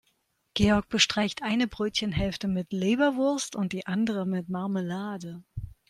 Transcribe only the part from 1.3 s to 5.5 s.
eine Brötchenhälfte mit Leberwurst und die andere mit Marmelade.